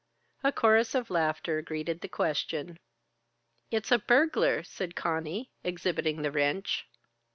[0.43, 2.79] A chorus of laughter greeted the question.
[3.69, 6.87] "It's a burglar!" said Conny, exhibiting the wrench.